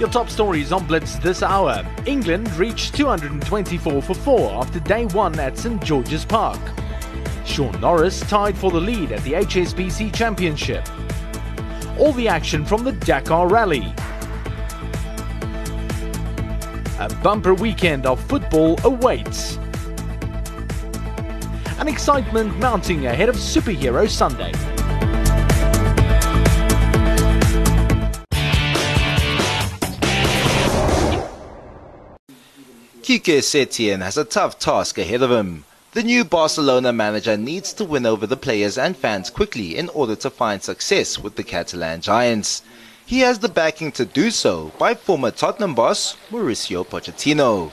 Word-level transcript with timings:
Your 0.00 0.08
top 0.08 0.30
stories 0.30 0.72
on 0.72 0.86
Blitz 0.86 1.16
this 1.16 1.42
hour. 1.42 1.86
England 2.06 2.50
reached 2.56 2.94
224 2.94 4.00
for 4.00 4.14
4 4.14 4.52
after 4.54 4.80
day 4.80 5.04
1 5.04 5.38
at 5.38 5.58
St 5.58 5.82
George's 5.84 6.24
Park. 6.24 6.58
Shaun 7.44 7.78
Norris 7.80 8.20
tied 8.20 8.56
for 8.56 8.70
the 8.70 8.80
lead 8.80 9.12
at 9.12 9.22
the 9.24 9.32
HSBC 9.34 10.14
Championship. 10.14 10.88
All 11.98 12.12
the 12.12 12.28
action 12.28 12.64
from 12.64 12.82
the 12.82 12.92
Dakar 12.92 13.46
Rally. 13.46 13.92
A 16.98 17.14
bumper 17.22 17.52
weekend 17.52 18.06
of 18.06 18.24
football 18.24 18.78
awaits. 18.84 19.58
And 21.78 21.90
excitement 21.90 22.58
mounting 22.58 23.04
ahead 23.06 23.28
of 23.28 23.36
Superhero 23.36 24.08
Sunday. 24.08 24.52
Quique 33.10 33.42
Setien 33.42 34.02
has 34.02 34.16
a 34.16 34.24
tough 34.24 34.56
task 34.60 34.96
ahead 34.96 35.20
of 35.20 35.32
him. 35.32 35.64
The 35.94 36.04
new 36.04 36.24
Barcelona 36.24 36.92
manager 36.92 37.36
needs 37.36 37.72
to 37.72 37.84
win 37.84 38.06
over 38.06 38.24
the 38.24 38.36
players 38.36 38.78
and 38.78 38.96
fans 38.96 39.30
quickly 39.30 39.76
in 39.76 39.88
order 39.88 40.14
to 40.14 40.30
find 40.30 40.62
success 40.62 41.18
with 41.18 41.34
the 41.34 41.42
Catalan 41.42 42.02
Giants. 42.02 42.62
He 43.04 43.18
has 43.18 43.40
the 43.40 43.48
backing 43.48 43.90
to 43.98 44.04
do 44.04 44.30
so 44.30 44.70
by 44.78 44.94
former 44.94 45.32
Tottenham 45.32 45.74
boss 45.74 46.16
Mauricio 46.30 46.86
Pochettino. 46.86 47.72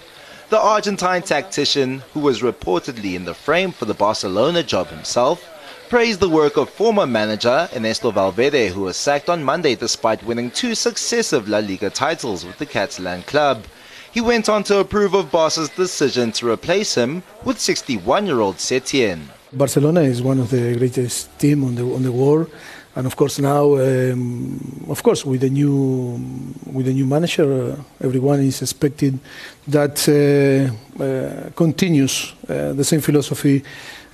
The 0.50 0.58
Argentine 0.58 1.22
tactician, 1.22 2.00
who 2.16 2.22
was 2.22 2.42
reportedly 2.42 3.14
in 3.14 3.26
the 3.26 3.36
frame 3.36 3.72
for 3.72 3.86
the 3.86 3.94
Barcelona 3.94 4.64
job 4.64 4.88
himself, 4.88 5.48
praised 5.88 6.20
the 6.20 6.30
work 6.30 6.58
of 6.58 6.72
former 6.72 7.06
manager 7.06 7.70
Ernesto 7.76 8.10
Valverde, 8.10 8.70
who 8.70 8.82
was 8.82 8.98
sacked 8.98 9.30
on 9.30 9.44
Monday 9.44 9.76
despite 9.76 10.26
winning 10.26 10.50
two 10.50 10.74
successive 10.74 11.48
La 11.48 11.60
Liga 11.60 11.92
titles 11.92 12.44
with 12.44 12.58
the 12.58 12.66
Catalan 12.66 13.22
club. 13.22 13.66
He 14.14 14.22
went 14.22 14.50
on 14.50 14.64
to 14.64 14.80
approve 14.80 15.14
of 15.14 15.32
Barca's 15.32 15.70
decision 15.70 16.32
to 16.34 16.50
replace 16.50 16.96
him 16.96 17.24
with 17.44 17.58
61-year-old 17.58 18.56
Setien. 18.58 19.20
Barcelona 19.54 20.02
is 20.02 20.22
one 20.22 20.40
of 20.40 20.50
the 20.50 20.76
greatest 20.78 21.38
team 21.40 21.64
on 21.64 21.76
the 21.76 21.84
on 21.84 22.04
the 22.04 22.12
world, 22.12 22.50
and 22.96 23.06
of 23.06 23.16
course 23.16 23.40
now, 23.40 23.76
um, 23.76 24.60
of 24.90 25.02
course, 25.04 25.26
with 25.26 25.42
the 25.42 25.50
new 25.50 26.20
with 26.66 26.86
the 26.86 26.94
new 26.94 27.06
manager, 27.06 27.46
uh, 27.46 28.06
everyone 28.06 28.42
is 28.42 28.62
expecting 28.62 29.20
that 29.68 29.98
uh, 30.10 31.04
uh, 31.04 31.50
continues 31.56 32.34
uh, 32.50 32.74
the 32.74 32.84
same 32.84 33.00
philosophy 33.00 33.64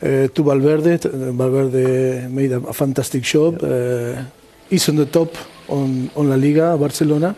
uh, 0.02 0.28
to 0.28 0.44
Valverde. 0.44 0.98
Valverde 1.32 2.28
made 2.30 2.52
a, 2.52 2.58
a 2.68 2.74
fantastic 2.74 3.24
job. 3.24 3.64
Uh, 3.64 4.22
he's 4.70 4.88
on 4.90 4.98
the 4.98 5.08
top 5.08 5.36
on 5.68 6.12
on 6.16 6.30
La 6.30 6.36
Liga, 6.36 6.78
Barcelona. 6.78 7.36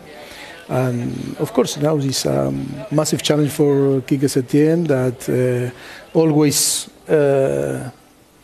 And 0.68 1.36
of 1.38 1.52
course, 1.52 1.76
now 1.76 1.96
this 1.96 2.26
a 2.26 2.52
massive 2.90 3.22
challenge 3.22 3.50
for 3.50 4.00
Quique 4.02 4.28
Setien 4.28 4.86
that 4.88 5.28
uh, 5.28 6.18
always 6.18 6.88
uh, 7.08 7.90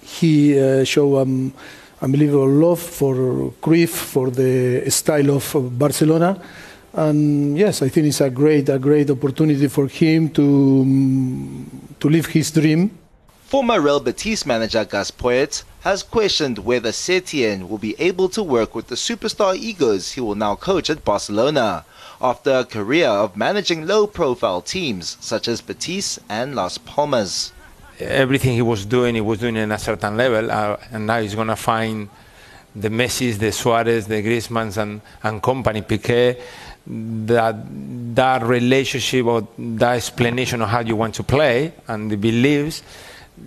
he 0.02 0.58
uh, 0.58 0.84
show 0.84 1.18
um, 1.18 1.52
unbelievable 2.00 2.48
love 2.48 2.80
for 2.80 3.52
Cruyff, 3.60 3.90
for 3.90 4.30
the 4.30 4.88
style 4.90 5.30
of 5.30 5.78
Barcelona. 5.78 6.40
And 6.94 7.58
yes, 7.58 7.82
I 7.82 7.88
think 7.88 8.06
it's 8.06 8.20
a 8.20 8.30
great, 8.30 8.68
a 8.68 8.78
great 8.78 9.10
opportunity 9.10 9.66
for 9.68 9.88
him 9.88 10.28
to, 10.30 10.42
um, 10.82 11.70
to 11.98 12.08
live 12.08 12.26
his 12.26 12.50
dream. 12.50 12.90
Former 13.52 13.82
Real 13.82 14.00
Betis 14.00 14.46
manager 14.46 14.82
Gus 14.82 15.12
has 15.82 16.02
questioned 16.02 16.60
whether 16.60 16.88
Setien 16.88 17.68
will 17.68 17.76
be 17.76 17.94
able 17.98 18.30
to 18.30 18.42
work 18.42 18.74
with 18.74 18.86
the 18.86 18.94
superstar 18.94 19.54
egos 19.54 20.12
he 20.12 20.22
will 20.22 20.34
now 20.34 20.54
coach 20.54 20.88
at 20.88 21.04
Barcelona 21.04 21.84
after 22.18 22.50
a 22.50 22.64
career 22.64 23.08
of 23.08 23.36
managing 23.36 23.86
low-profile 23.86 24.62
teams 24.62 25.18
such 25.20 25.48
as 25.48 25.60
Betis 25.60 26.18
and 26.30 26.54
Las 26.54 26.78
Palmas. 26.78 27.52
Everything 28.00 28.54
he 28.54 28.62
was 28.62 28.86
doing, 28.86 29.16
he 29.16 29.20
was 29.20 29.38
doing 29.38 29.56
in 29.56 29.70
a 29.70 29.78
certain 29.78 30.16
level, 30.16 30.50
uh, 30.50 30.78
and 30.90 31.06
now 31.06 31.20
he's 31.20 31.34
going 31.34 31.48
to 31.48 31.56
find 31.56 32.08
the 32.74 32.88
Messis, 32.88 33.36
the 33.36 33.52
Suarez, 33.52 34.06
the 34.06 34.22
Griezmanns, 34.22 34.78
and, 34.78 35.02
and 35.22 35.42
company, 35.42 35.82
Piqué, 35.82 36.40
that 36.86 37.56
that 38.14 38.42
relationship 38.44 39.26
or 39.26 39.46
that 39.58 39.96
explanation 39.96 40.62
of 40.62 40.70
how 40.70 40.80
you 40.80 40.96
want 40.96 41.14
to 41.16 41.22
play 41.22 41.74
and 41.86 42.10
the 42.10 42.16
beliefs 42.16 42.82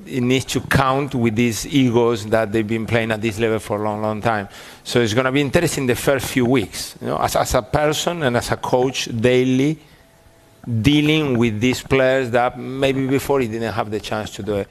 it 0.05 0.21
needs 0.21 0.45
to 0.45 0.61
count 0.61 1.15
with 1.15 1.35
these 1.35 1.65
egos 1.67 2.25
that 2.27 2.51
they've 2.51 2.67
been 2.67 2.85
playing 2.85 3.11
at 3.11 3.21
this 3.21 3.39
level 3.39 3.59
for 3.59 3.79
a 3.79 3.83
long, 3.83 4.01
long 4.01 4.21
time. 4.21 4.49
So 4.83 4.99
it's 4.99 5.13
going 5.13 5.25
to 5.25 5.31
be 5.31 5.41
interesting 5.41 5.85
the 5.85 5.95
first 5.95 6.27
few 6.27 6.45
weeks, 6.45 6.95
you 7.01 7.07
know, 7.07 7.17
as, 7.17 7.35
as 7.35 7.53
a 7.53 7.61
person 7.61 8.23
and 8.23 8.35
as 8.35 8.51
a 8.51 8.57
coach 8.57 9.05
daily, 9.05 9.79
dealing 10.81 11.37
with 11.37 11.59
these 11.61 11.81
players 11.81 12.31
that 12.31 12.57
maybe 12.57 13.05
before 13.07 13.39
he 13.39 13.47
didn't 13.47 13.73
have 13.73 13.91
the 13.91 13.99
chance 13.99 14.31
to 14.31 14.43
do 14.43 14.55
it. 14.55 14.69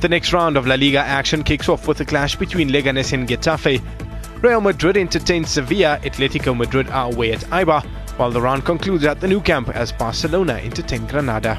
The 0.00 0.08
next 0.08 0.32
round 0.32 0.56
of 0.56 0.66
La 0.66 0.76
Liga 0.76 1.00
action 1.00 1.42
kicks 1.42 1.68
off 1.68 1.88
with 1.88 2.00
a 2.00 2.04
clash 2.04 2.36
between 2.36 2.68
Leganes 2.68 3.12
and 3.12 3.26
Getafe. 3.28 3.82
Real 4.42 4.60
Madrid 4.60 4.96
entertains 4.96 5.50
Sevilla, 5.50 5.98
Atletico 6.02 6.56
Madrid 6.56 6.88
are 6.90 7.10
away 7.10 7.32
at 7.32 7.40
Eibar, 7.50 7.82
while 8.16 8.30
the 8.30 8.40
round 8.40 8.64
concludes 8.64 9.04
at 9.04 9.20
the 9.20 9.26
Nou 9.26 9.40
Camp 9.40 9.70
as 9.70 9.92
Barcelona 9.92 10.54
entertain 10.54 11.06
Granada. 11.06 11.58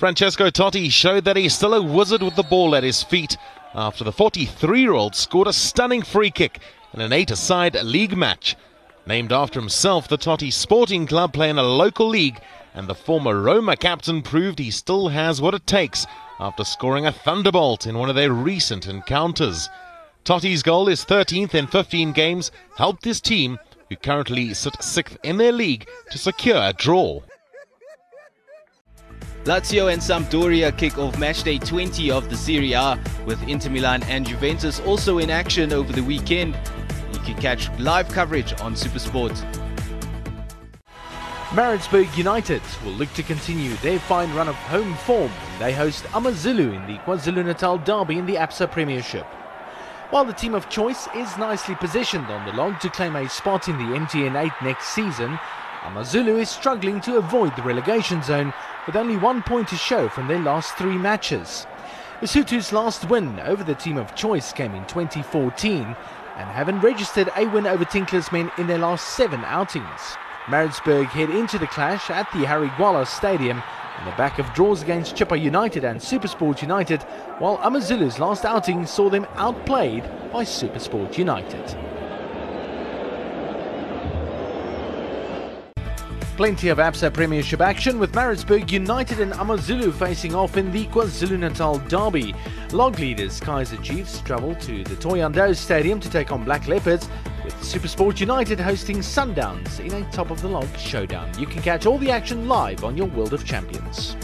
Francesco 0.00 0.48
Totti 0.48 0.90
showed 0.90 1.26
that 1.26 1.36
he's 1.36 1.52
still 1.52 1.74
a 1.74 1.82
wizard 1.82 2.22
with 2.22 2.34
the 2.34 2.42
ball 2.42 2.74
at 2.74 2.82
his 2.82 3.02
feet 3.02 3.36
after 3.74 4.02
the 4.02 4.10
43 4.10 4.80
year 4.80 4.94
old 4.94 5.14
scored 5.14 5.46
a 5.46 5.52
stunning 5.52 6.00
free 6.00 6.30
kick 6.30 6.58
in 6.94 7.02
an 7.02 7.12
eight 7.12 7.30
a 7.30 7.36
side 7.36 7.74
league 7.84 8.16
match. 8.16 8.56
Named 9.04 9.30
after 9.30 9.60
himself, 9.60 10.08
the 10.08 10.16
Totti 10.16 10.50
Sporting 10.50 11.06
Club 11.06 11.34
play 11.34 11.50
in 11.50 11.58
a 11.58 11.62
local 11.62 12.08
league, 12.08 12.40
and 12.72 12.88
the 12.88 12.94
former 12.94 13.42
Roma 13.42 13.76
captain 13.76 14.22
proved 14.22 14.58
he 14.58 14.70
still 14.70 15.08
has 15.08 15.42
what 15.42 15.52
it 15.52 15.66
takes 15.66 16.06
after 16.38 16.64
scoring 16.64 17.04
a 17.04 17.12
thunderbolt 17.12 17.86
in 17.86 17.98
one 17.98 18.08
of 18.08 18.16
their 18.16 18.32
recent 18.32 18.86
encounters. 18.86 19.68
Totti's 20.24 20.62
goal, 20.62 20.86
his 20.86 21.04
13th 21.04 21.54
in 21.54 21.66
15 21.66 22.12
games, 22.12 22.50
helped 22.78 23.04
his 23.04 23.20
team, 23.20 23.58
who 23.90 23.96
currently 23.96 24.54
sit 24.54 24.82
sixth 24.82 25.18
in 25.22 25.36
their 25.36 25.52
league, 25.52 25.86
to 26.10 26.16
secure 26.16 26.56
a 26.56 26.72
draw. 26.72 27.20
Lazio 29.44 29.90
and 29.90 30.02
Sampdoria 30.02 30.76
kick 30.76 30.98
off 30.98 31.16
matchday 31.16 31.64
20 31.66 32.10
of 32.10 32.28
the 32.28 32.36
Serie 32.36 32.74
A 32.74 33.02
with 33.24 33.42
Inter 33.48 33.70
Milan 33.70 34.02
and 34.02 34.26
Juventus 34.26 34.80
also 34.80 35.16
in 35.16 35.30
action 35.30 35.72
over 35.72 35.94
the 35.94 36.02
weekend. 36.02 36.54
You 37.14 37.20
can 37.20 37.36
catch 37.36 37.70
live 37.78 38.10
coverage 38.10 38.52
on 38.60 38.74
Supersport. 38.74 39.34
Maritzburg 41.54 42.14
United 42.18 42.60
will 42.84 42.92
look 42.92 43.10
to 43.14 43.22
continue 43.22 43.74
their 43.76 43.98
fine 43.98 44.32
run 44.34 44.46
of 44.46 44.54
home 44.56 44.94
form 44.94 45.32
they 45.58 45.72
host 45.72 46.04
Amazulu 46.12 46.72
in 46.72 46.86
the 46.86 46.98
KwaZulu-Natal 46.98 47.78
Derby 47.78 48.18
in 48.18 48.26
the 48.26 48.36
ABSA 48.36 48.70
Premiership. 48.70 49.24
While 50.10 50.26
the 50.26 50.34
team 50.34 50.54
of 50.54 50.68
choice 50.68 51.08
is 51.16 51.38
nicely 51.38 51.76
positioned 51.76 52.26
on 52.26 52.44
the 52.44 52.52
log 52.52 52.78
to 52.80 52.90
claim 52.90 53.16
a 53.16 53.26
spot 53.26 53.68
in 53.68 53.78
the 53.78 53.96
MTN 53.98 54.38
8 54.38 54.52
next 54.62 54.88
season, 54.88 55.38
Amazulu 55.86 56.36
is 56.36 56.50
struggling 56.50 57.00
to 57.00 57.16
avoid 57.16 57.56
the 57.56 57.62
relegation 57.62 58.22
zone 58.22 58.52
with 58.86 58.96
only 58.96 59.16
one 59.16 59.42
point 59.42 59.68
to 59.68 59.76
show 59.76 60.08
from 60.08 60.28
their 60.28 60.38
last 60.38 60.74
three 60.76 60.96
matches. 60.96 61.66
Usuthu's 62.20 62.72
last 62.72 63.08
win 63.08 63.40
over 63.40 63.64
the 63.64 63.74
team 63.74 63.96
of 63.96 64.14
choice 64.14 64.52
came 64.52 64.74
in 64.74 64.84
2014 64.86 65.96
and 66.36 66.48
haven't 66.50 66.80
registered 66.80 67.30
a 67.36 67.46
win 67.46 67.66
over 67.66 67.84
Tinkler's 67.84 68.30
men 68.32 68.50
in 68.58 68.66
their 68.66 68.78
last 68.78 69.08
seven 69.16 69.44
outings. 69.44 70.16
Maritzburg 70.48 71.06
head 71.06 71.30
into 71.30 71.58
the 71.58 71.66
clash 71.66 72.10
at 72.10 72.30
the 72.32 72.46
Harry 72.46 72.68
Gwala 72.70 73.06
Stadium 73.06 73.62
on 73.98 74.04
the 74.06 74.16
back 74.16 74.38
of 74.38 74.52
draws 74.54 74.82
against 74.82 75.14
Chippa 75.14 75.40
United 75.40 75.84
and 75.84 76.00
Supersport 76.00 76.62
United, 76.62 77.02
while 77.38 77.58
Amazulu's 77.58 78.18
last 78.18 78.44
outing 78.44 78.86
saw 78.86 79.10
them 79.10 79.26
outplayed 79.36 80.04
by 80.32 80.44
Supersport 80.44 81.18
United. 81.18 81.89
Plenty 86.40 86.68
of 86.70 86.78
ABSA 86.78 87.12
Premiership 87.12 87.60
action 87.60 87.98
with 87.98 88.14
Maritzburg 88.14 88.72
United 88.72 89.20
and 89.20 89.34
Amazulu 89.34 89.92
facing 89.92 90.34
off 90.34 90.56
in 90.56 90.72
the 90.72 90.86
KwaZulu-Natal 90.86 91.80
derby. 91.80 92.34
Log 92.72 92.98
leaders 92.98 93.38
Kaizer 93.38 93.82
Chiefs 93.82 94.22
travel 94.22 94.54
to 94.54 94.82
the 94.84 94.94
Thohoyandou 94.94 95.54
Stadium 95.54 96.00
to 96.00 96.08
take 96.08 96.32
on 96.32 96.42
Black 96.42 96.66
Leopards 96.66 97.10
with 97.44 97.52
Supersport 97.56 98.20
United 98.20 98.58
hosting 98.58 99.00
Sundowns 99.00 99.80
in 99.80 99.92
a 100.02 100.10
top-of-the-log 100.12 100.74
showdown. 100.78 101.30
You 101.38 101.46
can 101.46 101.60
catch 101.60 101.84
all 101.84 101.98
the 101.98 102.10
action 102.10 102.48
live 102.48 102.84
on 102.84 102.96
your 102.96 103.08
World 103.08 103.34
of 103.34 103.44
Champions. 103.44 104.16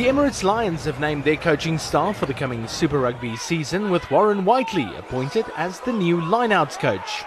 The 0.00 0.06
Emirates 0.06 0.42
Lions 0.42 0.86
have 0.86 0.98
named 0.98 1.24
their 1.24 1.36
coaching 1.36 1.76
staff 1.76 2.16
for 2.16 2.24
the 2.24 2.32
coming 2.32 2.66
Super 2.66 2.98
Rugby 3.00 3.36
season 3.36 3.90
with 3.90 4.10
Warren 4.10 4.46
Whiteley 4.46 4.88
appointed 4.96 5.44
as 5.56 5.80
the 5.80 5.92
new 5.92 6.16
lineouts 6.16 6.78
coach. 6.78 7.22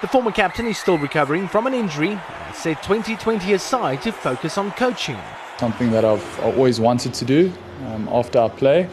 The 0.00 0.06
former 0.06 0.30
captain 0.30 0.68
is 0.68 0.78
still 0.78 0.96
recovering 0.96 1.48
from 1.48 1.66
an 1.66 1.74
injury 1.74 2.10
and 2.10 2.54
set 2.54 2.84
2020 2.84 3.54
aside 3.54 4.00
to 4.02 4.12
focus 4.12 4.56
on 4.56 4.70
coaching. 4.70 5.18
something 5.58 5.90
that 5.90 6.04
I've 6.04 6.40
always 6.44 6.78
wanted 6.78 7.14
to 7.14 7.24
do 7.24 7.52
um, 7.86 8.08
after 8.12 8.38
I 8.38 8.48
play. 8.48 8.88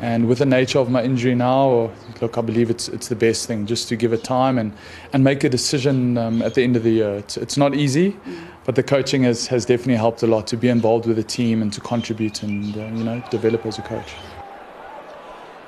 And 0.00 0.28
with 0.28 0.40
the 0.40 0.46
nature 0.46 0.80
of 0.80 0.90
my 0.90 1.02
injury 1.02 1.34
now, 1.34 1.92
look, 2.20 2.36
I 2.36 2.42
believe 2.42 2.68
it's 2.68 2.88
it's 2.88 3.08
the 3.08 3.16
best 3.16 3.46
thing 3.46 3.64
just 3.64 3.88
to 3.88 3.96
give 3.96 4.12
it 4.12 4.22
time 4.22 4.58
and, 4.58 4.74
and 5.14 5.24
make 5.24 5.44
a 5.44 5.48
decision 5.48 6.18
um, 6.18 6.42
at 6.42 6.52
the 6.52 6.62
end 6.62 6.76
of 6.76 6.82
the 6.82 6.90
year. 6.90 7.14
It's, 7.14 7.38
it's 7.38 7.56
not 7.56 7.74
easy, 7.74 8.18
but 8.64 8.74
the 8.74 8.82
coaching 8.82 9.22
has, 9.22 9.46
has 9.48 9.64
definitely 9.64 9.96
helped 9.96 10.22
a 10.22 10.26
lot 10.26 10.46
to 10.48 10.56
be 10.56 10.68
involved 10.68 11.06
with 11.06 11.16
the 11.16 11.22
team 11.22 11.62
and 11.62 11.72
to 11.72 11.80
contribute 11.80 12.42
and 12.42 12.76
uh, 12.76 12.80
you 12.86 13.04
know 13.04 13.22
develop 13.30 13.64
as 13.66 13.78
a 13.78 13.82
coach. 13.82 14.14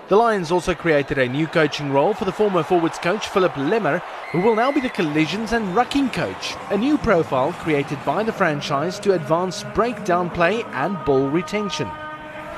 The 0.08 0.16
Lions 0.16 0.52
also 0.52 0.72
created 0.72 1.19
a 1.19 1.28
new 1.28 1.48
coaching 1.48 1.90
role 1.90 2.14
for 2.14 2.26
the 2.26 2.32
former 2.32 2.62
forwards 2.62 2.96
coach 2.96 3.28
Philip 3.28 3.52
Lemmer, 3.54 4.00
who 4.31 4.40
will 4.40 4.54
now 4.54 4.70
be 4.70 4.81
the 4.81 4.88
collisions 4.88 5.52
and 5.52 5.75
rucking 5.75 6.12
coach, 6.12 6.54
a 6.70 6.78
new 6.78 6.96
profile 6.96 7.52
created 7.54 7.98
by 8.04 8.22
the 8.22 8.32
franchise 8.32 9.00
to 9.00 9.14
advance 9.14 9.64
breakdown 9.75 10.31
play 10.31 10.62
and 10.75 10.96
ball 11.04 11.28
retention. 11.28 11.88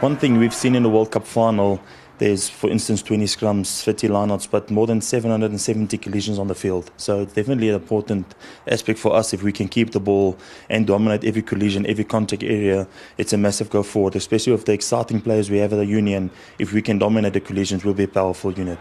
One 0.01 0.17
thing 0.17 0.37
we've 0.37 0.55
seen 0.55 0.75
in 0.75 0.83
the 0.83 0.91
World 0.91 1.11
Cup 1.11 1.27
final 1.27 1.81
there's, 2.19 2.49
for 2.49 2.69
instance, 2.69 3.03
20 3.03 3.25
scrums, 3.27 3.83
50 3.83 4.09
lineouts, 4.09 4.51
but 4.51 4.71
more 4.71 4.87
than 4.87 5.01
770 5.01 5.97
collisions 5.99 6.39
on 6.39 6.49
the 6.49 6.55
field. 6.55 6.91
So 6.97 7.23
it's 7.23 7.33
definitely 7.33 7.69
an 7.69 7.77
important 7.77 8.35
aspect 8.67 8.99
for 8.99 9.15
us. 9.15 9.33
If 9.33 9.43
we 9.43 9.53
can 9.53 9.69
keep 9.69 9.93
the 9.93 10.01
ball 10.01 10.37
and 10.69 10.87
dominate 10.87 11.25
every 11.25 11.43
collision, 11.43 11.87
every 11.87 12.05
contact 12.05 12.43
area, 12.43 12.87
it's 13.17 13.33
a 13.33 13.39
massive 13.39 13.71
go 13.71 13.83
forward, 13.83 14.17
especially 14.17 14.53
with 14.53 14.65
the 14.65 14.73
exciting 14.73 15.21
players 15.21 15.51
we 15.51 15.59
have 15.59 15.73
at 15.73 15.77
the 15.77 15.87
Union. 15.87 16.31
If 16.59 16.73
we 16.73 16.83
can 16.83 16.99
dominate 16.99 17.33
the 17.33 17.41
collisions, 17.41 17.85
we'll 17.85 17.95
be 17.95 18.05
a 18.05 18.09
powerful 18.09 18.53
unit. 18.53 18.79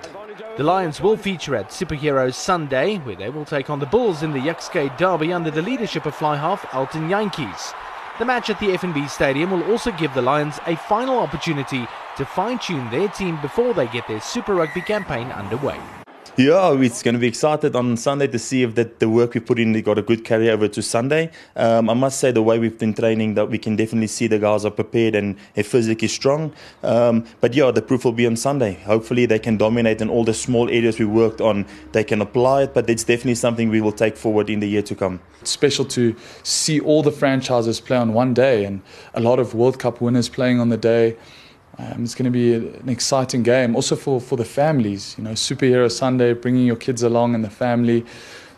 The 0.58 0.64
Lions 0.64 1.00
will 1.00 1.18
feature 1.18 1.56
at 1.56 1.70
Superheroes 1.70 2.34
Sunday, 2.34 2.98
where 2.98 3.16
they 3.16 3.30
will 3.30 3.46
take 3.46 3.70
on 3.70 3.80
the 3.80 3.86
Bulls 3.86 4.24
in 4.24 4.32
the 4.32 4.40
Jukskei 4.40 4.98
Derby 4.98 5.32
under 5.32 5.52
the 5.52 5.62
leadership 5.62 6.08
of 6.08 6.16
fly 6.16 6.36
half 6.36 6.66
Elton 6.74 7.10
Jantjies. 7.10 7.74
The 8.20 8.26
match 8.26 8.50
at 8.50 8.60
the 8.60 8.70
FNB 8.70 9.10
Stadium 9.12 9.52
will 9.52 9.64
also 9.72 9.92
give 9.92 10.12
the 10.16 10.24
Lions 10.24 10.60
a 10.66 10.76
final 10.76 11.20
opportunity 11.20 11.86
to 12.16 12.26
fine 12.26 12.58
tune 12.58 12.90
their 12.90 13.10
team 13.10 13.40
before 13.44 13.76
they 13.76 13.86
get 13.88 14.08
their 14.08 14.22
Super 14.22 14.56
Rugby 14.56 14.82
campaign 14.82 15.32
underway. 15.32 15.80
Yeah, 16.40 16.80
it's 16.80 17.02
going 17.02 17.16
to 17.16 17.20
be 17.20 17.26
excited 17.26 17.76
on 17.76 17.98
Sunday 17.98 18.28
to 18.28 18.38
see 18.38 18.62
if 18.62 18.76
that 18.76 19.00
the 19.00 19.10
work 19.10 19.34
we 19.34 19.40
put 19.40 19.58
in 19.58 19.74
got 19.82 19.98
a 19.98 20.04
good 20.04 20.24
carryover 20.24 20.72
to 20.72 20.84
Sunday. 20.84 21.32
Um, 21.56 21.90
I 21.90 21.96
must 21.96 22.20
say 22.20 22.32
the 22.32 22.44
way 22.44 22.60
we've 22.60 22.78
been 22.78 22.94
training 22.94 23.34
that 23.34 23.50
we 23.50 23.58
can 23.58 23.76
definitely 23.76 24.06
see 24.06 24.28
the 24.28 24.38
guys 24.38 24.64
are 24.64 24.70
prepared 24.70 25.16
and 25.16 25.36
are 25.58 25.64
physically 25.64 26.08
strong. 26.08 26.54
Um, 26.84 27.26
but 27.42 27.56
yeah, 27.56 27.72
the 27.72 27.82
proof 27.82 28.06
will 28.06 28.12
be 28.12 28.28
on 28.28 28.36
Sunday. 28.36 28.74
Hopefully 28.86 29.26
they 29.26 29.40
can 29.40 29.58
dominate 29.58 30.00
in 30.00 30.12
all 30.12 30.24
the 30.24 30.34
small 30.36 30.70
areas 30.70 31.00
we 31.00 31.06
worked 31.06 31.42
on. 31.42 31.66
They 31.94 32.04
can 32.04 32.22
apply 32.22 32.66
it, 32.66 32.76
but 32.76 32.88
it's 32.88 33.04
definitely 33.04 33.34
something 33.34 33.70
we 33.70 33.82
will 33.82 33.92
take 33.92 34.16
forward 34.16 34.52
in 34.52 34.60
the 34.60 34.70
year 34.70 34.84
to 34.84 34.94
come. 34.94 35.20
It's 35.42 35.50
special 35.50 35.86
to 35.86 36.16
see 36.44 36.80
all 36.80 37.02
the 37.02 37.12
franchises 37.12 37.82
play 37.82 37.98
on 37.98 38.14
one 38.14 38.36
day 38.36 38.64
and 38.64 38.84
a 39.16 39.22
lot 39.22 39.40
of 39.40 39.56
World 39.56 39.80
Cup 39.80 40.02
winners 40.02 40.30
playing 40.30 40.60
on 40.60 40.70
the 40.70 40.78
day. 40.78 41.18
Um, 41.80 42.04
it's 42.04 42.16
going 42.16 42.26
to 42.26 42.32
be 42.32 42.56
an 42.56 42.90
exciting 42.90 43.44
game, 43.44 43.76
also 43.76 43.96
for, 43.96 44.20
for 44.20 44.36
the 44.36 44.46
families. 44.46 45.16
You 45.18 45.24
know, 45.26 45.32
Superhero 45.32 45.92
Sunday, 45.92 46.34
bringing 46.34 46.66
your 46.66 46.76
kids 46.76 47.04
along 47.04 47.36
and 47.36 47.44
the 47.44 47.50
family. 47.50 48.06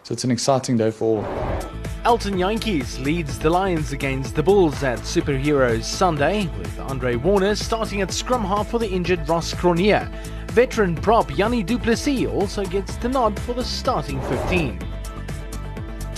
So 0.04 0.14
it's 0.14 0.24
an 0.24 0.32
exciting 0.32 0.78
day 0.78 0.92
for 0.92 1.18
all. 1.18 1.70
Elton 2.06 2.36
Jantjies 2.36 3.04
leads 3.04 3.38
the 3.38 3.50
Lions 3.50 3.92
against 3.92 4.36
the 4.36 4.42
Bulls 4.42 4.82
at 4.84 5.00
Superheroes 5.00 5.84
Sunday, 5.84 6.48
with 6.58 6.80
Andre 6.80 7.16
Warner 7.16 7.56
starting 7.56 8.02
at 8.02 8.12
scrum 8.12 8.44
half 8.44 8.70
for 8.70 8.80
the 8.80 8.90
injured 8.90 9.28
Ross 9.28 9.54
Cronje. 9.54 10.10
Veteran 10.52 10.96
prop 10.96 11.30
Jannie 11.30 11.62
du 11.62 11.78
Plessis 11.78 12.26
also 12.26 12.66
gets 12.66 12.96
the 12.98 13.10
nod 13.10 13.38
for 13.42 13.54
the 13.54 13.64
starting 13.64 14.22
15. 14.22 14.89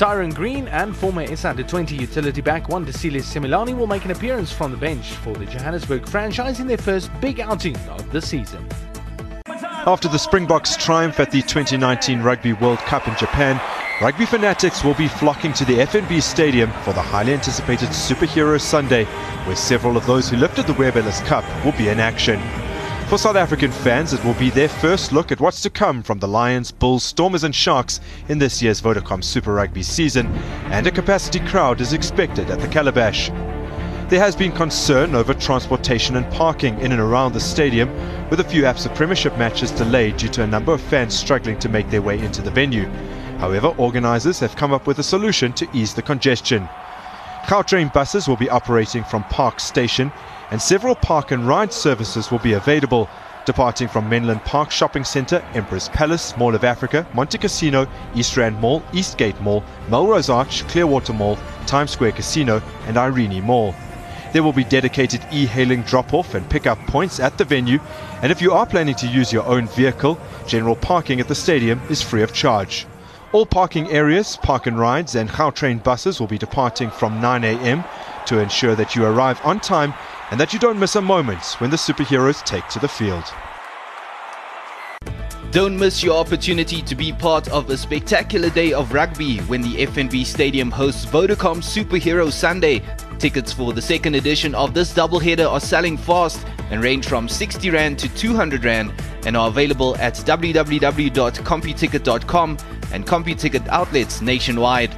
Tyrone 0.01 0.31
Green 0.31 0.67
and 0.69 0.95
former 0.95 1.27
SA 1.35 1.51
under 1.51 1.61
20 1.61 1.95
utility 1.95 2.41
back 2.41 2.67
Juan 2.69 2.83
Wandisile 2.83 3.21
Simelane 3.21 3.77
will 3.77 3.85
make 3.85 4.03
an 4.03 4.09
appearance 4.09 4.51
from 4.51 4.71
the 4.71 4.77
bench 4.77 5.11
for 5.11 5.31
the 5.35 5.45
Johannesburg 5.45 6.07
franchise 6.07 6.59
in 6.59 6.65
their 6.65 6.79
first 6.79 7.11
big 7.21 7.39
outing 7.39 7.77
of 7.87 8.11
the 8.11 8.19
season. 8.19 8.67
After 9.45 10.07
the 10.07 10.17
Springboks 10.17 10.75
triumph 10.75 11.19
at 11.19 11.29
the 11.29 11.43
2019 11.43 12.23
Rugby 12.23 12.53
World 12.53 12.79
Cup 12.79 13.07
in 13.07 13.15
Japan, 13.15 13.61
rugby 14.01 14.25
fanatics 14.25 14.83
will 14.83 14.95
be 14.95 15.07
flocking 15.07 15.53
to 15.53 15.65
the 15.65 15.77
FNB 15.77 16.19
Stadium 16.23 16.71
for 16.83 16.93
the 16.93 17.01
highly 17.03 17.35
anticipated 17.35 17.89
Superhero 17.89 18.59
Sunday, 18.59 19.03
where 19.45 19.55
several 19.55 19.97
of 19.97 20.07
those 20.07 20.27
who 20.27 20.37
lifted 20.37 20.65
the 20.65 20.73
Webb 20.73 20.97
Ellis 20.97 21.19
Cup 21.19 21.45
will 21.63 21.73
be 21.73 21.89
in 21.89 21.99
action. 21.99 22.41
For 23.11 23.17
South 23.17 23.35
African 23.35 23.73
fans, 23.73 24.13
it 24.13 24.23
will 24.23 24.35
be 24.35 24.49
their 24.49 24.69
first 24.69 25.11
look 25.11 25.33
at 25.33 25.41
what's 25.41 25.61
to 25.63 25.69
come 25.69 26.01
from 26.01 26.19
the 26.19 26.29
Lions, 26.29 26.71
Bulls, 26.71 27.03
Stormers 27.03 27.43
and 27.43 27.53
Sharks 27.53 27.99
in 28.29 28.37
this 28.37 28.61
year's 28.61 28.79
Vodacom 28.79 29.21
Super 29.21 29.53
Rugby 29.53 29.83
season, 29.83 30.27
and 30.67 30.87
a 30.87 30.91
capacity 30.91 31.41
crowd 31.41 31.81
is 31.81 31.91
expected 31.91 32.49
at 32.49 32.61
the 32.61 32.69
Calabash. 32.69 33.27
There 34.07 34.21
has 34.21 34.33
been 34.33 34.53
concern 34.53 35.13
over 35.13 35.33
transportation 35.33 36.15
and 36.15 36.31
parking 36.31 36.79
in 36.79 36.93
and 36.93 37.01
around 37.01 37.33
the 37.33 37.41
stadium, 37.41 37.89
with 38.29 38.39
a 38.39 38.45
few 38.45 38.63
ABSA 38.63 38.95
Premiership 38.95 39.37
matches 39.37 39.71
delayed 39.71 40.15
due 40.15 40.29
to 40.29 40.43
a 40.43 40.47
number 40.47 40.71
of 40.71 40.79
fans 40.79 41.13
struggling 41.13 41.59
to 41.59 41.67
make 41.67 41.89
their 41.89 42.01
way 42.01 42.17
into 42.17 42.41
the 42.41 42.49
venue. 42.49 42.85
However, 43.39 43.75
organisers 43.77 44.39
have 44.39 44.55
come 44.55 44.71
up 44.71 44.87
with 44.87 44.99
a 44.99 45.03
solution 45.03 45.51
to 45.51 45.67
ease 45.73 45.93
the 45.93 46.01
congestion. 46.01 46.69
Gautrain 47.47 47.91
buses 47.91 48.29
will 48.29 48.37
be 48.37 48.49
operating 48.49 49.03
from 49.03 49.25
Park 49.25 49.59
Station 49.59 50.13
and 50.51 50.61
several 50.61 50.95
park 50.95 51.31
and 51.31 51.47
ride 51.47 51.73
services 51.73 52.29
will 52.29 52.39
be 52.39 52.53
available, 52.53 53.09
departing 53.45 53.87
from 53.87 54.09
Menlyn 54.09 54.43
Park 54.45 54.69
Shopping 54.69 55.03
Centre, 55.03 55.43
Emperor's 55.53 55.89
Palace, 55.89 56.35
Mall 56.37 56.53
of 56.53 56.63
Africa, 56.63 57.07
Monte 57.13 57.37
Casino, 57.37 57.87
East 58.13 58.37
Rand 58.37 58.59
Mall, 58.59 58.83
Eastgate 58.93 59.39
Mall, 59.41 59.63
Melrose 59.89 60.29
Arch, 60.29 60.67
Clearwater 60.67 61.13
Mall, 61.13 61.37
Times 61.65 61.91
Square 61.91 62.11
Casino, 62.11 62.61
and 62.85 62.97
Irene 62.97 63.43
Mall. 63.43 63.73
There 64.33 64.43
will 64.43 64.53
be 64.53 64.63
dedicated 64.63 65.25
e-hailing 65.31 65.81
drop-off 65.83 66.35
and 66.35 66.49
pick-up 66.49 66.79
points 66.87 67.19
at 67.19 67.37
the 67.37 67.45
venue, 67.45 67.79
and 68.21 68.31
if 68.31 68.41
you 68.41 68.53
are 68.53 68.65
planning 68.65 68.95
to 68.95 69.07
use 69.07 69.33
your 69.33 69.45
own 69.45 69.67
vehicle, 69.67 70.19
general 70.47 70.75
parking 70.75 71.19
at 71.19 71.27
the 71.27 71.35
stadium 71.35 71.81
is 71.89 72.01
free 72.01 72.23
of 72.23 72.33
charge. 72.33 72.85
All 73.33 73.45
parking 73.45 73.89
areas, 73.89 74.37
park 74.37 74.67
and 74.67 74.77
rides, 74.77 75.15
and 75.15 75.29
Gautrain 75.29 75.81
buses 75.81 76.19
will 76.19 76.27
be 76.27 76.37
departing 76.37 76.91
from 76.91 77.21
9 77.21 77.43
a.m. 77.45 77.83
to 78.25 78.39
ensure 78.39 78.75
that 78.75 78.95
you 78.95 79.05
arrive 79.05 79.39
on 79.45 79.59
time 79.61 79.93
and 80.31 80.39
that 80.39 80.53
you 80.53 80.59
don't 80.59 80.79
miss 80.79 80.95
a 80.95 81.01
moment 81.01 81.43
when 81.59 81.69
the 81.69 81.77
superheroes 81.77 82.43
take 82.43 82.67
to 82.69 82.79
the 82.79 82.87
field. 82.87 83.25
Don't 85.51 85.77
miss 85.77 86.01
your 86.01 86.17
opportunity 86.17 86.81
to 86.81 86.95
be 86.95 87.11
part 87.11 87.49
of 87.49 87.69
a 87.69 87.75
spectacular 87.75 88.49
day 88.49 88.71
of 88.71 88.93
rugby 88.93 89.39
when 89.39 89.61
the 89.61 89.85
FNB 89.85 90.25
Stadium 90.25 90.71
hosts 90.71 91.05
Vodacom 91.05 91.57
Superhero 91.57 92.31
Sunday. 92.31 92.81
Tickets 93.19 93.51
for 93.51 93.73
the 93.73 93.81
second 93.81 94.15
edition 94.15 94.55
of 94.55 94.73
this 94.73 94.93
doubleheader 94.93 95.51
are 95.51 95.59
selling 95.59 95.97
fast 95.97 96.47
and 96.69 96.81
range 96.81 97.05
from 97.05 97.27
60 97.27 97.69
Rand 97.69 97.99
to 97.99 98.07
200 98.15 98.63
Rand 98.63 98.93
and 99.25 99.35
are 99.35 99.49
available 99.49 99.97
at 99.97 100.13
www.computicket.com 100.13 102.57
and 102.93 103.05
CompuTicket 103.05 103.67
outlets 103.67 104.21
nationwide. 104.21 104.95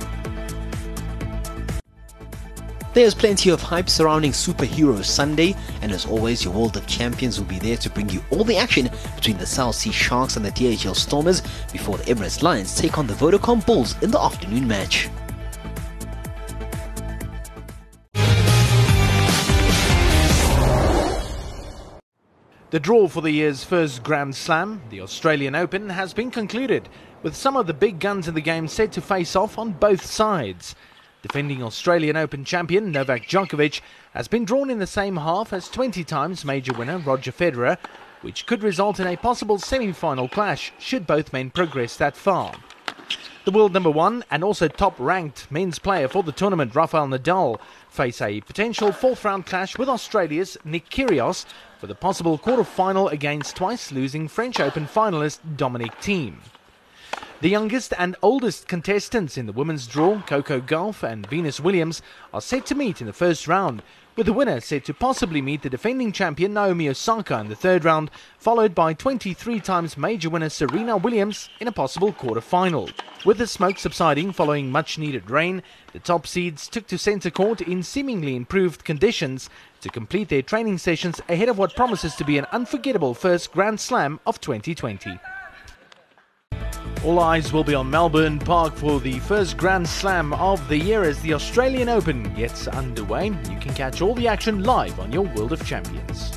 There's 2.94 3.16
plenty 3.16 3.50
of 3.50 3.60
hype 3.60 3.90
surrounding 3.90 4.34
Superhero 4.34 5.04
Sunday, 5.04 5.56
and 5.82 5.92
as 5.92 6.06
always, 6.06 6.44
your 6.44 6.54
World 6.54 6.78
of 6.78 6.86
Champions 6.86 7.40
will 7.40 7.48
be 7.48 7.58
there 7.58 7.78
to 7.78 7.90
bring 7.90 8.08
you 8.10 8.24
all 8.30 8.44
the 8.44 8.56
action 8.58 8.88
between 9.16 9.38
the 9.38 9.48
Cell 9.48 9.74
C 9.74 9.92
Sharks 9.92 10.38
and 10.38 10.46
the 10.46 10.52
DHL 10.52 10.96
Stormers 10.96 11.42
before 11.72 11.98
the 11.98 12.04
Emirates 12.04 12.44
Lions 12.44 12.76
take 12.76 13.00
on 13.00 13.08
the 13.08 13.16
Vodacom 13.16 13.66
Bulls 13.66 14.00
in 14.04 14.12
the 14.12 14.22
afternoon 14.22 14.68
match. 14.68 15.10
The 22.70 22.80
draw 22.80 23.08
for 23.08 23.22
the 23.22 23.32
year's 23.32 23.64
first 23.64 24.04
Grand 24.04 24.36
Slam, 24.36 24.84
the 24.92 25.02
Australian 25.02 25.56
Open, 25.56 25.90
has 25.90 26.14
been 26.14 26.30
concluded, 26.30 26.90
with 27.24 27.36
some 27.36 27.58
of 27.58 27.66
the 27.66 27.74
big 27.74 28.00
guns 28.00 28.28
in 28.28 28.36
the 28.36 28.42
game 28.42 28.68
set 28.68 28.92
to 28.92 29.02
face 29.02 29.36
off 29.36 29.58
on 29.58 29.72
both 29.72 30.06
sides. 30.06 30.76
Defending 31.24 31.64
Australian 31.64 32.18
Open 32.18 32.44
champion 32.44 32.92
Novak 32.92 33.28
Djokovic 33.28 33.80
has 34.14 34.28
been 34.28 34.44
drawn 34.44 34.70
in 34.70 34.80
the 34.80 34.86
same 34.86 35.16
half 35.16 35.54
as 35.54 35.70
20 35.70 36.04
times 36.04 36.44
major 36.44 36.74
winner 36.74 36.98
Roger 36.98 37.32
Federer, 37.32 37.78
which 38.22 38.46
could 38.46 38.62
result 38.62 39.00
in 39.00 39.08
a 39.08 39.16
possible 39.16 39.58
semi-final 39.58 40.28
clash 40.28 40.74
should 40.78 41.08
both 41.08 41.32
men 41.32 41.50
progress 41.50 41.96
that 41.96 42.18
far. 42.18 42.54
The 43.46 43.52
world 43.52 43.72
number 43.72 43.90
one 43.90 44.26
and 44.30 44.44
also 44.44 44.68
top 44.68 45.00
ranked 45.00 45.50
men's 45.50 45.80
player 45.80 46.10
for 46.10 46.24
the 46.24 46.34
tournament, 46.34 46.76
Rafael 46.76 47.08
Nadal, 47.08 47.58
face 47.90 48.22
a 48.22 48.42
potential 48.42 48.92
fourth 48.92 49.24
round 49.24 49.46
clash 49.46 49.78
with 49.78 49.88
Australia's 49.88 50.58
Nick 50.66 50.90
Kyrgios 50.90 51.46
for 51.80 51.88
the 51.88 51.96
possible 51.96 52.38
quarter 52.38 52.66
final 52.66 53.08
against 53.08 53.56
twice 53.56 53.94
losing 53.94 54.28
French 54.28 54.60
Open 54.60 54.86
finalist 54.88 55.40
Dominic 55.56 55.94
Thiem. 56.02 56.36
The 57.44 57.50
youngest 57.50 57.94
and 57.98 58.16
oldest 58.22 58.70
contestants 58.70 59.38
in 59.38 59.48
the 59.48 59.52
women's 59.52 59.86
draw, 59.86 60.22
Coco 60.22 60.62
Gauff 60.62 61.04
and 61.04 61.28
Venus 61.28 61.60
Williams, 61.60 62.02
are 62.34 62.40
set 62.40 62.66
to 62.68 62.76
meet 62.76 63.02
in 63.02 63.08
the 63.08 63.12
first 63.12 63.50
round, 63.50 63.84
with 64.16 64.28
the 64.28 64.32
winner 64.32 64.62
set 64.62 64.86
to 64.86 64.94
possibly 64.94 65.42
meet 65.42 65.62
the 65.62 65.70
defending 65.70 66.14
champion 66.14 66.54
Naomi 66.54 66.88
Osaka 66.88 67.40
in 67.40 67.50
the 67.50 67.56
third 67.56 67.84
round, 67.84 68.12
followed 68.38 68.74
by 68.74 68.94
23 68.94 69.60
times 69.60 69.98
major 69.98 70.30
winner 70.30 70.48
Serena 70.48 70.96
Williams 70.96 71.50
in 71.60 71.68
a 71.68 71.72
possible 71.74 72.14
quarter-final. 72.14 72.90
With 73.26 73.40
the 73.40 73.48
smoke 73.48 73.78
subsiding 73.78 74.32
following 74.32 74.72
much 74.72 74.98
needed 74.98 75.30
rain, 75.30 75.64
the 75.92 76.00
top 76.00 76.26
seeds 76.26 76.70
took 76.70 76.88
to 76.88 76.98
centre 76.98 77.30
court 77.30 77.60
in 77.60 77.84
seemingly 77.84 78.38
improved 78.38 78.86
conditions 78.86 79.50
to 79.82 79.90
complete 79.90 80.30
their 80.30 80.42
training 80.42 80.78
sessions 80.78 81.20
ahead 81.28 81.50
of 81.50 81.58
what 81.58 81.76
promises 81.76 82.16
to 82.16 82.24
be 82.24 82.38
an 82.38 82.46
unforgettable 82.54 83.14
first 83.14 83.52
Grand 83.52 83.82
Slam 83.82 84.22
of 84.26 84.40
2020. 84.40 85.20
All 87.04 87.20
eyes 87.20 87.52
will 87.52 87.66
be 87.66 87.76
on 87.76 87.90
Melbourne 87.90 88.40
Park 88.40 88.78
for 88.78 89.02
the 89.02 89.20
first 89.20 89.58
Grand 89.58 89.86
Slam 89.86 90.32
of 90.36 90.66
the 90.70 90.78
year 90.78 91.04
as 91.04 91.22
the 91.22 91.34
Australian 91.34 91.90
Open 91.90 92.34
gets 92.34 92.66
underway. 92.66 93.26
You 93.28 93.60
can 93.60 93.74
catch 93.74 94.02
all 94.02 94.16
the 94.16 94.26
action 94.26 94.64
live 94.64 94.98
on 95.02 95.12
your 95.12 95.24
World 95.24 95.52
of 95.52 95.66
Champions. 95.66 96.32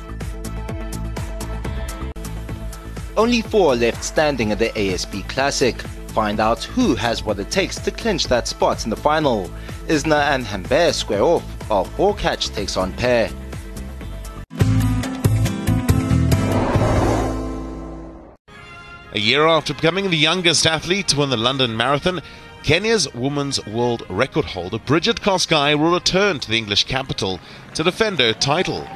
Only 3.15 3.41
four 3.41 3.77
left 3.77 4.03
standing 4.03 4.51
at 4.51 4.59
the 4.59 4.69
ASB 4.71 5.29
Classic. 5.29 5.79
Find 6.09 6.41
out 6.41 6.65
who 6.65 6.95
has 6.95 7.23
what 7.23 7.39
it 7.39 7.49
takes 7.49 7.77
to 7.77 7.89
clinch 7.89 8.27
that 8.27 8.45
spot 8.45 8.83
in 8.83 8.89
the 8.89 8.97
final. 8.97 9.49
Isner 9.87 10.21
and 10.21 10.45
Humbert 10.45 10.95
square 10.95 11.23
off, 11.23 11.43
while 11.69 11.85
Hurkacz 11.85 12.53
takes 12.53 12.75
on 12.75 12.91
Paire. 12.91 13.29
A 19.17 19.19
year 19.19 19.47
after 19.47 19.73
becoming 19.73 20.11
the 20.11 20.15
youngest 20.15 20.67
athlete 20.67 21.07
to 21.07 21.17
win 21.17 21.31
the 21.31 21.37
London 21.37 21.75
Marathon, 21.75 22.21
Kenya's 22.61 23.11
women's 23.15 23.65
world 23.65 24.03
record 24.09 24.45
holder 24.45 24.77
Brigid 24.77 25.21
Kosgei 25.21 25.75
will 25.75 25.91
return 25.91 26.39
to 26.39 26.47
the 26.47 26.55
English 26.55 26.83
capital 26.83 27.39
to 27.73 27.83
defend 27.83 28.19
her 28.19 28.33
title. 28.33 28.87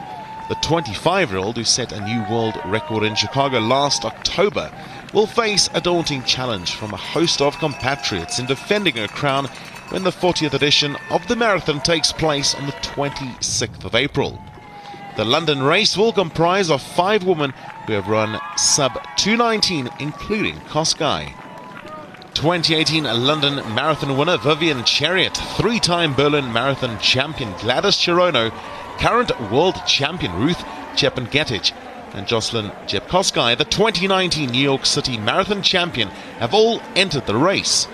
The 0.47 0.57
25 0.61 1.31
year 1.31 1.39
old, 1.39 1.57
who 1.57 1.63
set 1.63 1.91
a 1.91 2.05
new 2.05 2.23
world 2.29 2.55
record 2.65 3.01
in 3.01 3.15
Chicago 3.15 3.57
last 3.61 4.05
October, 4.05 4.71
will 5.11 5.25
face 5.25 5.71
a 5.73 5.81
daunting 5.81 6.23
challenge 6.23 6.75
from 6.75 6.93
a 6.93 6.97
host 6.97 7.41
of 7.41 7.57
compatriots 7.57 8.37
in 8.37 8.45
defending 8.45 8.97
her 8.97 9.07
crown 9.07 9.47
when 9.89 10.03
the 10.03 10.11
40th 10.11 10.53
edition 10.53 10.97
of 11.09 11.27
the 11.29 11.35
marathon 11.35 11.81
takes 11.81 12.11
place 12.11 12.53
on 12.53 12.67
the 12.67 12.73
26th 12.73 13.85
of 13.85 13.95
April. 13.95 14.39
The 15.21 15.25
London 15.25 15.61
race 15.61 15.95
will 15.95 16.11
comprise 16.11 16.71
of 16.71 16.81
five 16.81 17.23
women 17.23 17.53
who 17.85 17.93
have 17.93 18.07
run 18.07 18.41
sub 18.57 18.93
219, 19.17 19.87
including 19.99 20.55
Kosgei. 20.61 21.35
2018 22.33 23.03
London 23.03 23.57
Marathon 23.75 24.17
winner 24.17 24.37
Vivian 24.37 24.79
Cheruiyot, 24.79 25.37
three-time 25.57 26.15
Berlin 26.15 26.51
Marathon 26.51 26.97
champion 26.97 27.53
Gladys 27.59 27.97
Cherono, 27.97 28.49
current 28.97 29.39
world 29.51 29.75
champion 29.85 30.33
Ruth 30.33 30.63
Chepngetich, 30.95 31.71
and 32.15 32.25
Joyciline 32.25 32.73
Jepkosgei, 32.87 33.55
the 33.55 33.65
2019 33.65 34.49
New 34.49 34.57
York 34.57 34.87
City 34.87 35.19
Marathon 35.19 35.61
champion, 35.61 36.07
have 36.39 36.55
all 36.55 36.81
entered 36.95 37.27
the 37.27 37.35
race. 37.35 37.87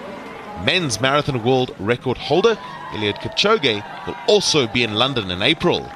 Men's 0.64 1.02
marathon 1.02 1.44
world 1.44 1.76
record 1.78 2.18
holder 2.18 2.58
Eliud 2.92 3.16
Kipchoge 3.16 3.84
will 4.08 4.16
also 4.28 4.66
be 4.66 4.84
in 4.84 4.96
London 4.96 5.30
in 5.30 5.42
April. 5.42 5.92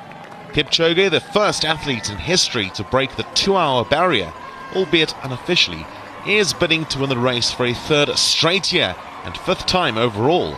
Kipchoge, 0.53 1.10
the 1.10 1.22
first 1.22 1.63
athlete 1.63 2.10
in 2.10 2.17
history 2.17 2.70
to 2.72 2.84
break 2.84 3.15
the 3.15 3.24
two 3.36 3.55
hour 3.55 3.86
barrier, 3.86 4.34
albeit 4.75 5.15
unofficially, 5.24 5.86
is 6.27 6.51
bidding 6.51 6.84
to 6.86 7.00
win 7.00 7.10
the 7.10 7.17
race 7.17 7.51
for 7.51 7.65
a 7.65 7.74
third 7.74 8.10
straight 8.17 8.74
year 8.74 8.93
and 9.24 9.38
fifth 9.38 9.65
time 9.65 9.98
overall. 9.98 10.51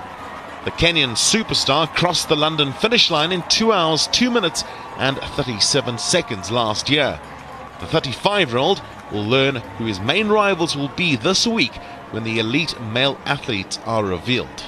The 0.66 0.72
Kenyan 0.72 1.12
superstar 1.12 1.88
crossed 1.88 2.28
the 2.28 2.36
London 2.36 2.74
finish 2.74 3.12
line 3.12 3.32
in 3.32 3.44
2 3.50 3.72
hours, 3.72 4.08
2 4.08 4.32
minutes, 4.32 4.64
and 4.98 5.18
37 5.18 6.00
seconds 6.00 6.50
last 6.50 6.90
year. 6.90 7.20
The 7.80 7.86
35 7.86 8.50
year 8.50 8.58
old 8.58 8.82
will 9.12 9.26
learn 9.26 9.58
who 9.78 9.86
his 9.86 10.00
main 10.00 10.30
rivals 10.30 10.76
will 10.76 10.88
be 10.90 11.16
this 11.16 11.46
week 11.46 11.76
when 12.10 12.24
the 12.24 12.40
elite 12.40 12.80
male 12.82 13.20
athletes 13.26 13.78
are 13.86 14.04
revealed. 14.04 14.64